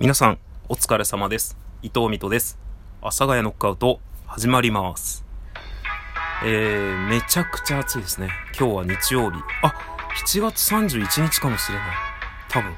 [0.00, 0.38] 皆さん、
[0.68, 1.56] お疲れ様です。
[1.80, 2.58] 伊藤美斗です。
[3.00, 5.24] 阿佐ヶ谷ノックアウト、始まります。
[6.44, 8.30] えー、めちゃくちゃ暑いですね。
[8.58, 9.38] 今日は日曜日。
[9.62, 9.72] あ、
[10.26, 11.86] 7月31日かもしれない。
[12.48, 12.74] 多分。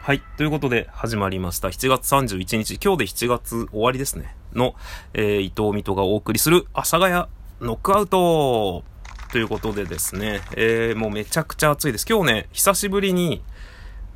[0.00, 0.20] はい。
[0.36, 1.68] ということで、始まりました。
[1.68, 2.80] 7月31日。
[2.84, 4.34] 今日で7月終わりですね。
[4.52, 4.74] の、
[5.14, 7.12] えー、伊藤美斗がお送りする、阿佐ヶ谷
[7.60, 8.82] ノックアウト
[9.30, 12.06] ということでですね、えー、もうめちゃくちゃ暑いです。
[12.08, 13.42] 今日ね、久しぶりに、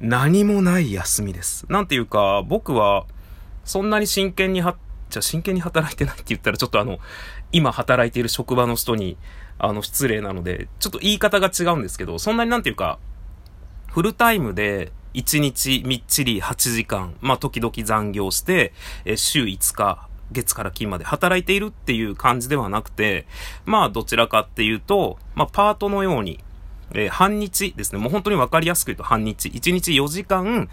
[0.03, 1.65] 何もない休みです。
[1.69, 3.07] なんていうか、僕は、
[3.65, 4.77] そんなに真剣には、
[5.11, 6.99] じゃ真剣に働いてないって言ったら、ちょっとあの、
[7.53, 9.17] 今働いている職場の人に、
[9.59, 12.99] あの、失礼なので、ちょっと言い方が違うんですけど、そんなになんていうか、
[13.93, 18.73] フルタイムで、1日みっちり8時間、まあ、時々残業して、
[19.05, 23.27] え週5日、月から金まで働いているっていう感じではなくて、
[23.67, 26.41] まあ、どちらかっていうと、まあ、パートのように、
[26.93, 27.99] えー半日ですね。
[27.99, 29.49] もう本当にわかりやすく言うと半日。
[29.49, 30.69] 1日4時間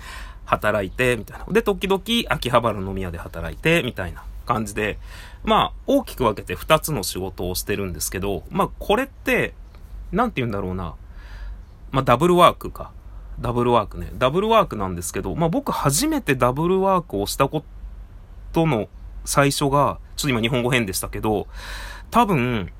[0.45, 1.45] 働いて、みたいな。
[1.49, 2.01] で、時々
[2.33, 4.97] 秋葉原の飲み屋で働いて、みたいな感じで、
[5.43, 9.53] まあ、大きく分けて2つの仕事をしてるんですけど、まあ、これって、
[10.11, 10.95] なんて言うんだろうな。
[11.91, 12.91] まあ、ダブルワークか。
[13.39, 14.09] ダブルワークね。
[14.17, 17.63] ダブルワークなんですけど、まあ、僕初めてダブルワークをしたこ
[18.51, 18.89] との
[19.23, 21.47] 最初が、ちょっと今日本語変でしたけど、
[22.09, 22.71] 多分、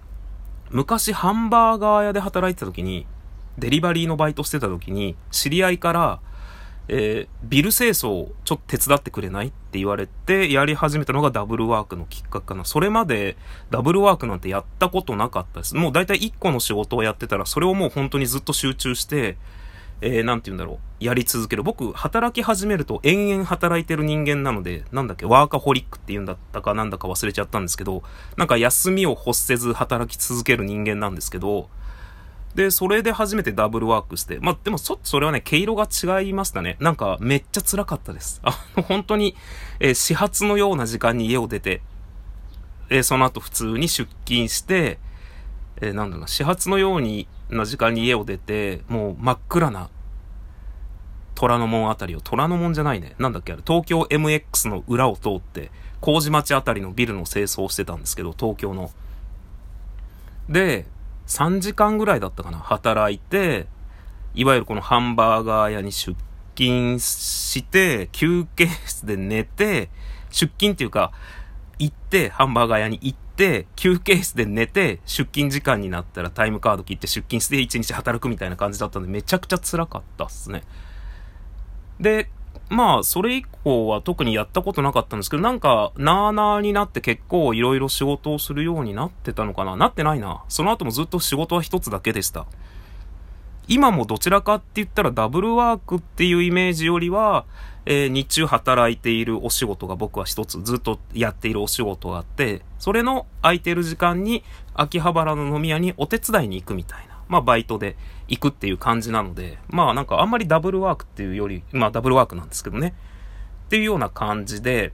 [0.72, 3.06] 昔ハンバーガー屋で働いてた時に、
[3.60, 6.20] デリバリーのバイトしてた時に、知り合いから、
[6.88, 12.66] えービル清掃をちょっと手伝ってくれないって言われて、やり始めたのがダブルワークのきっかけかな。
[12.66, 13.38] それまで
[13.72, 15.76] ダブルワークなんてやったことなかったです。
[15.76, 19.38] もう大体1個の仕事をやってたら、それをもう本当にずっと集中して、
[20.02, 21.04] えー、なんて言うんだろう。
[21.04, 21.64] やり続ける。
[21.64, 28.04] 僕、働き始めると延々働いてる人間なので、なんだっけ、ワーカホリックって言うんだったかなんだか忘れちゃったんですけど、
[28.38, 31.70] なんか休みを欲せず働き続ける人間なんですけど、
[32.60, 36.76] で、それで初めてダブルワークして、まあ、でもそ、それはね、毛色が違いましたね。
[36.82, 38.42] なんか、めっちゃ辛かったです。
[38.44, 39.38] あの、本当に、
[39.80, 41.82] えー始発のような時間に家を出て、
[42.90, 45.00] えーその後普通に出勤して、
[45.78, 49.90] えーなんだろうな、始発のようにな時間に家を出て、もう真っ暗な、
[51.36, 53.16] 虎ノ門あたりを、虎ノ門じゃないね。
[53.20, 55.72] なんだっけあれ、東京 MX の裏を通って、
[56.02, 58.92] 麹町あたりのビルの清掃をしてたんですけど、東京の。
[60.50, 60.88] で、
[61.30, 63.68] 3時間ぐらいだったかな、働いて、
[64.34, 66.18] いわゆるこのハンバーガー屋に出
[66.56, 69.90] 勤して、休憩室で寝て、
[70.32, 71.12] 出勤っていうか、
[71.78, 80.64] 行って、ハンバーガー屋に行って、休憩室で寝て、出勤時間になったらタイムカード切って出勤して1日働くみたいな感じだったんで、めちゃくちゃ辛かったっすね。
[82.00, 82.32] で、
[82.70, 89.76] まあ、それ以降は特にやったことなかったんですけど、なんか、なーなーになって結構いろいろ仕事をするようになってたのかな？
[89.76, 90.44] なってないな。
[90.50, 92.46] その後もずっと仕事は一つだけでした。
[93.68, 97.46] 今もどちらかって言ったらダブルワークっていうイメージよりは、
[97.86, 104.44] えー日中働いているお仕事が僕は一つずっとやっているお仕事があって、それの空いてる時間に
[104.76, 107.09] 秋葉原の飲み屋にお手伝いに行くみたいな。
[107.30, 107.96] まあバイトで
[108.28, 112.94] 行くっていう感じなので、まあなんかあんまりダブルワークっていうより、まあダブルワークなんですけどね。
[113.68, 114.92] っていうような感じで、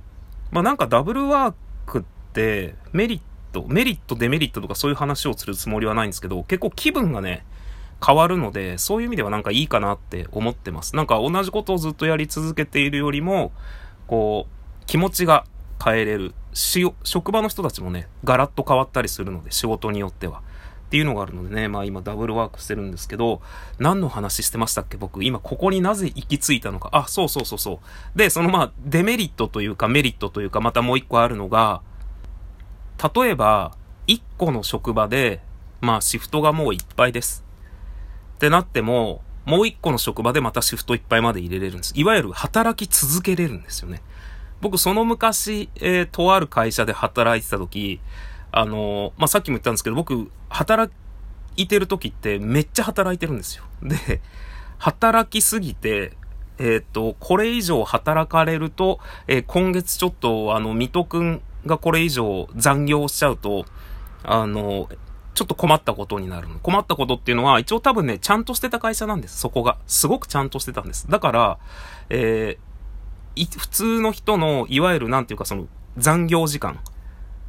[0.52, 1.54] まあなんかダブルワー
[1.86, 2.04] クっ
[2.34, 3.22] てメリッ
[3.54, 7.46] ト、メリット、デメリットとかそういう話をするつもりはないんですけど、結構気分がね、
[8.06, 10.96] 変わるので、そういう意味ではなんかいいかなって思ってます。
[10.96, 13.52] なんか同じことをずっとやり続けているよりも、
[14.08, 15.46] こう、気持ちが
[15.84, 16.34] 変えれる。
[16.54, 20.42] し職場の人たちもね、ガラッと変わったりするので、仕事によっては。
[20.86, 23.42] っていうのがあるのでね、まあ今ダブルワークしてるんですけど、
[23.80, 24.98] 何の話してましたっけ？
[24.98, 26.90] 僕、今ここになぜ行き着いたのか。
[26.94, 27.82] あ、そうそうそうそ
[28.16, 28.18] う。
[28.18, 31.82] で、そのまあ、デメリットというかメリットというか、またもう一個あるのが、
[33.16, 33.76] 例えば、
[34.08, 35.42] 一個の職場で、
[35.82, 37.44] まあシフトがもういっぱいです。
[38.36, 41.94] ってなっても、もう一個の職場でまたシフトいっぱいまで入れれるんです。
[41.96, 44.02] いわゆる働き続けれるんですよね。
[44.62, 48.00] 僕、その昔、えーとある会社で働いてた時、
[48.58, 50.92] あのまあ、さっきも言ったんですけど、僕、働
[51.58, 53.66] いてる時ってめっちゃ働いてるんですよ。
[53.84, 54.22] で、
[54.78, 56.14] 働きすぎて、
[56.58, 63.66] えっ、と、これ以上働かれると、えー今月ちょっと、あの、水戸くんがこれ以上残業しちゃうと、
[64.24, 64.88] あの、
[65.34, 66.58] ちょっと困ったことになるの。
[66.60, 69.78] 困ったことっていうのは、一応多分ね、ちゃんとしてた会社なんです、そこが。
[69.86, 71.12] すごくちゃんとしてたんです。
[71.12, 71.58] だから、
[72.10, 72.66] えー
[73.58, 76.80] 普通の人の、いわゆるなんていうかその、残業時間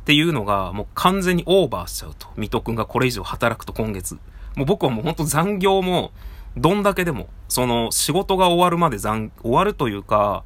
[0.07, 2.29] っていうのが、もう完全にオーバーしちゃうと。
[2.37, 4.15] 水戸くんがこれ以上働くと今月。
[4.55, 6.13] もう僕はもう本当残業も、
[6.57, 10.45] どんだけでも、その、仕事が終わるまで残、終わるというか、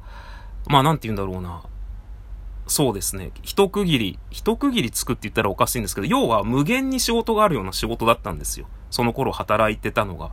[0.67, 1.61] まあなんて言うんだろうな。
[2.65, 3.29] そうですね。
[3.43, 8.65] 一区切り、一区切りつくって言ったらおかしいんですけど、要は無限に仕事があるような仕事だったんですよ。
[8.89, 10.31] その頃働いてたのが。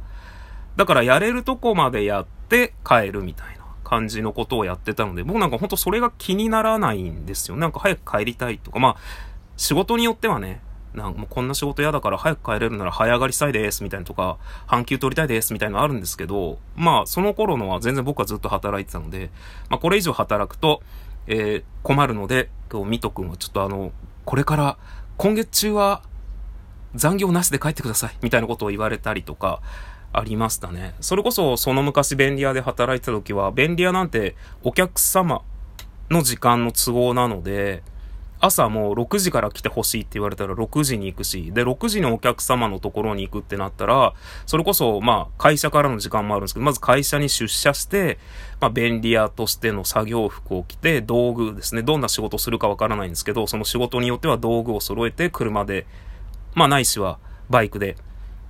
[0.77, 3.58] だからやれるとこまでやって帰るみたいな
[3.89, 7.57] 感じのことをやってたので、僕なんか本当それが気にならないんですよ。
[7.57, 8.97] なんか早く帰りたいとか、まあ、
[9.57, 10.61] 仕事によってはね、
[10.95, 14.37] なんかもうこんな仕事嫌だから早く帰れるなら早上がりしたいですみたいなとか、
[14.67, 19.31] 半休取りたいですみたいなのあるんですけど、まあその頃のは全然僕はずっと働いてたので、
[19.71, 20.83] まあこれ以上働くと、
[21.27, 23.93] えー、困るので、今日ミト君はちょっとあの、
[24.27, 24.77] これから
[25.17, 26.03] 今月中は
[26.95, 29.61] 残業なしで帰ってくださいみたいなことを言われたりとか、
[30.13, 30.95] ありましたね。
[31.01, 35.43] それこそその昔便利屋で働いてた時は、便利屋なんてお客様
[36.11, 37.83] の時間の都合なので、
[38.41, 44.15] 朝もう6時から来てほしいって言われたら6時に行くし、で、6時にお客様のところに行くってなったら、
[44.47, 48.19] それこそ、まあ、会社からの時間もあるんですけど、まず会社に出社して、
[48.61, 55.87] まあ、便利屋としての作業服を着て、道具ですね、どんな仕事をするかわからないんですけど、その仕事によっては道具を揃えて、車で、
[56.55, 57.19] まあ、ないしは、
[57.51, 57.97] バイクで、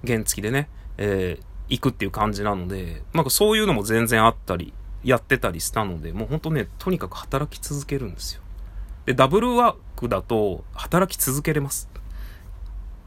[0.06, 0.68] 原付でね、
[0.98, 4.72] えー、行くっていう感じなので、なんかそういうのも全然あったり、
[5.04, 8.42] やってたりしたので、もうほんとね、とにかく働き続けるんですよ。
[9.06, 11.88] で、ダブルワークだと働き続けれます。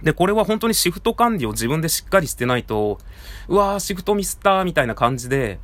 [0.01, 2.97] で、これは本当にシフト管理を自分でしっかりしてないと、
[3.47, 5.59] うわー、シフトミスったーみたいな感じで、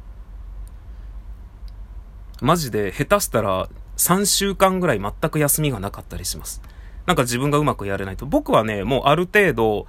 [2.41, 3.67] マジで下手したら
[3.97, 6.61] 3週間ぐらい全く休みがなかったりします。
[7.07, 8.25] なんか自分がうまくやれないと。
[8.25, 9.87] 僕はね、もうある程度、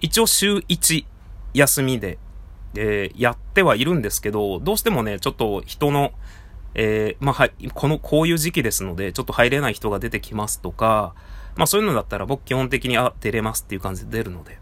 [0.00, 1.06] 一応週1
[1.54, 2.18] 休みで、
[2.76, 6.12] えー、やってはいるんですけど、どうしてもね、ちょっと人の
[6.74, 11.14] えー、まあ、はい、この、こういう時期ですので、ちょっと入れない人が出てきますとか、
[11.56, 14.58] まあそういうのだったら僕基本的に、あ、出れますっていう感じで出るので。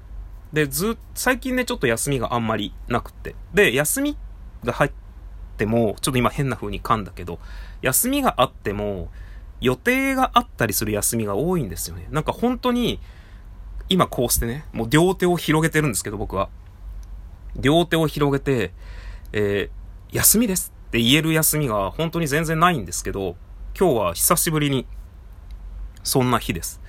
[0.53, 3.35] で、ず、最近ね、ちょっと休みがあんまりなくて。
[3.55, 4.17] で、休み
[4.63, 4.91] が入っ
[5.57, 7.39] ても、ちょっと今変な風に噛んだけど、
[7.81, 9.09] 休みがあっても、
[9.63, 12.07] 予定があったりする休みが多いんですよね。
[12.11, 13.01] なんか本当に、
[13.89, 16.51] 今こうしてね、もう両手を広げてるんですけど、僕は。
[17.57, 18.73] 両手を広げて、
[19.33, 23.37] えー、休みですって言える休みが本当に全然ないんですけど、
[23.79, 24.87] 今日は久しぶりに、
[26.03, 26.81] そんな日です。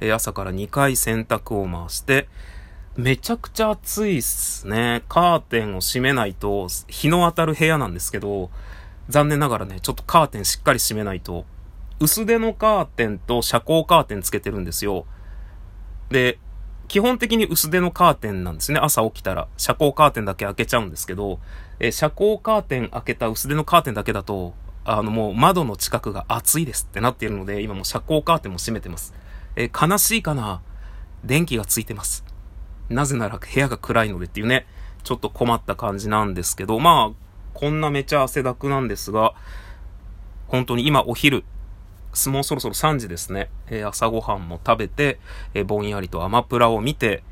[0.00, 2.28] え朝から2回洗濯を回して、
[2.96, 5.02] めちゃくちゃ暑いっすね。
[5.08, 8.50] カーテンを閉めないと、日の当たる部屋なんですけど、
[9.08, 11.46] 残念ながらね、ちょっとカーテンしっかり閉めないと、
[12.00, 15.06] 薄手のカーテンと遮光カーテンつけてるんですよ。
[16.10, 16.38] で、
[16.88, 18.80] 基本的に薄手のカーテンなんですね。
[18.80, 19.46] 朝起きたら。
[19.58, 21.38] 遮光カーテンだけ開けちゃうんですけど、
[21.78, 24.54] え遮光カーテン開けた薄手のカーテンだけだと、
[24.84, 29.14] あのもう窓の近くが暑いですってなっているので、今も遮光カーテンも閉めてます。
[29.54, 30.62] え悲しいかな
[31.24, 32.24] 電気がついてます。
[32.88, 34.66] なぜなら部屋が暗いのでっていうね、
[35.04, 37.16] ちょっと困った感じなんですけど、まあ、
[37.52, 39.34] こんなめちゃ汗だくなんですが、
[40.46, 41.44] 本当に今お昼、
[42.26, 43.50] もうそろそろ3時ですね。
[43.68, 45.18] えー、朝ごはんも食べて、
[45.54, 47.22] えー、ぼんやりとアマプラを見て、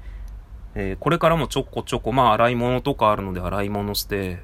[0.75, 4.41] えー、これからもちょこちょこ、まあ洗い物とかあるので洗い物して、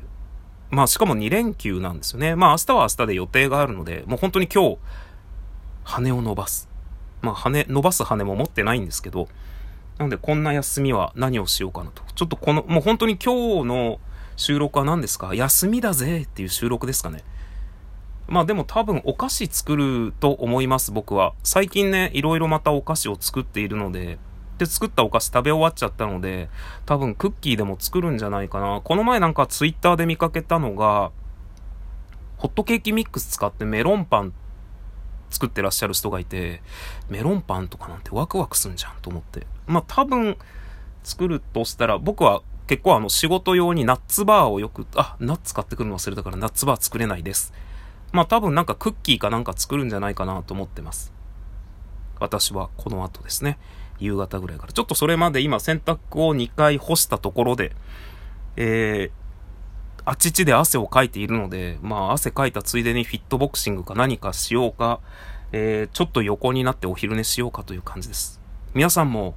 [0.71, 2.35] まあしかも2連休なんですよね。
[2.35, 4.79] まあ明日は明日で予定があるので、もう本当に今日、
[5.85, 6.69] 羽を伸ばす。
[7.21, 9.29] まあ羽、伸ばす羽も持ってないんですけど、
[9.99, 12.03] なのでこんな休みは何をしようかなと。
[12.15, 14.01] ちょっとこの、もう本当に今日の
[14.37, 15.35] 収録は何ですか？
[15.35, 17.23] 休みだぜっていう収録ですかね。
[18.33, 21.35] まあでも多分お菓子作ると思います、僕は。
[21.43, 24.19] 最近ね、いろいろまたお菓子を作っているので、
[24.57, 26.49] で作ったお菓子食べ終わっちゃったので、
[26.87, 28.81] 多分クッキーでも作るんじゃないかな。
[28.83, 31.11] この前なんかツイッターで見かけたのが、
[32.39, 34.33] ホットケーキミックス使ってメロンパン
[35.29, 36.63] 作ってらっしゃる人がいて、
[37.11, 39.47] メロンパンとかなんてワクワクすんじゃんと思って。
[39.67, 40.39] まあ多分
[41.05, 47.53] 作るとしたら、僕は結構あの仕事用にナッツバーをよく、あ、ナッツ買ってくるの忘れたからナッツバー作れないです。
[48.13, 51.13] まあ多分なんかクッキーかなんか作るんじゃないかなと思ってます。
[52.21, 53.59] 私はこの後ですね。
[53.99, 54.73] 夕方ぐらいから。
[54.73, 57.73] ちょっとそれまで今洗濯を2回干したところで、
[58.57, 65.01] えー、あちちで汗をかいているので、まあ汗かいたついでにフィットボクシングか何かしようか、
[65.53, 68.41] えー、ちょっと横になってお昼寝しようかという感じです。
[68.75, 69.35] 皆さんも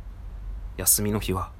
[0.78, 1.52] 休みの日は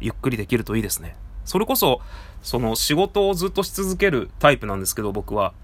[0.00, 1.16] ゆっくりできるといいですね。
[1.44, 2.00] それこそ、
[2.42, 5.54] その仕事をずっとし続けるタイプなんですけど、僕は。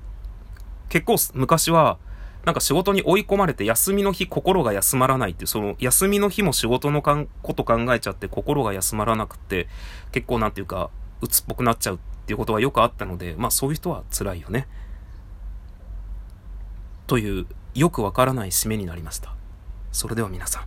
[0.88, 1.98] 結構昔は、
[2.44, 9.68] なんか仕事に追い込まれて休みの日心が休まらないっていう、その休みの日も仕事のかんこと考えちゃって心が休まらなくて、
[10.12, 10.90] 結構なんていうか、
[11.22, 14.68] 鬱っぽくなっちゃうっていうことはよくあったので、まあそういう人は辛いよね。
[17.06, 19.34] という、よくわからない締めになりました。
[19.90, 20.64] それでは皆さん、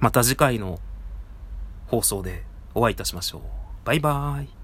[0.00, 0.80] また次回の
[1.86, 3.40] 放送でお会いいたしましょう。
[3.84, 4.63] バイバーイ。